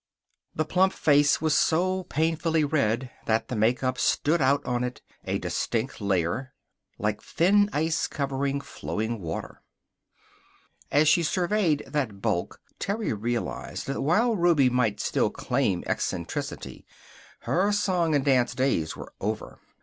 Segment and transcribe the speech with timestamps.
[0.55, 5.03] The plump face went so painfully red that the make up stood out on it,
[5.25, 6.55] a distinct layer,
[6.97, 9.61] like thin ice covering flowing water.
[10.89, 16.83] As she surveyed that bulk Terry realized that while Ruby might still claim eccentricity,
[17.41, 19.59] her song and dance days were over.